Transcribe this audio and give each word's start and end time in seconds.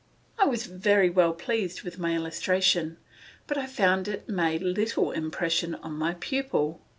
I 0.39 0.45
was 0.45 0.65
very 0.65 1.11
well 1.11 1.31
pleased 1.31 1.83
with 1.83 1.99
my 1.99 2.15
illustration, 2.15 2.97
but 3.45 3.55
I 3.55 3.67
found 3.67 4.07
it 4.07 4.27
made 4.27 4.63
little 4.63 5.11
impression 5.11 5.75
on 5.75 5.93
my 5.93 6.15
pupil. 6.19 6.81